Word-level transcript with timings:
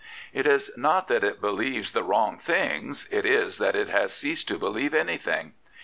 It 0.33 0.47
is 0.47 0.71
not 0.75 1.09
that 1.09 1.23
it 1.23 1.39
believes 1.39 1.91
the 1.91 2.01
wrong 2.01 2.39
things: 2.39 3.07
it 3.11 3.23
is 3.23 3.59
that 3.59 3.75
it 3.75 3.87
has 3.89 4.11
ceased 4.11 4.47
to 4.47 4.57
believe 4.57 4.95
anything. 4.95 5.53